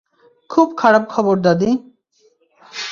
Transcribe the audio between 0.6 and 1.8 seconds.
খারাপ খবর দাদী।